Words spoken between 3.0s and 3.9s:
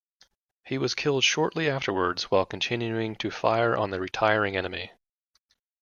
to fire